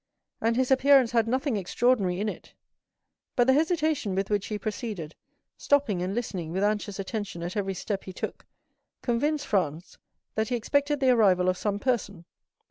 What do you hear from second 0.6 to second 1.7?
appearance had nothing